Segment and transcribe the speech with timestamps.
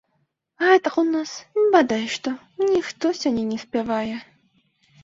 [0.67, 1.33] Гэтак у нас,
[1.75, 2.35] бадай што,
[2.73, 4.05] ніхто сёння не спявае.